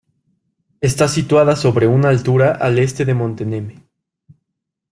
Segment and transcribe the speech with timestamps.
[0.79, 3.85] Está situada sobre una altura al este del Monte Neme.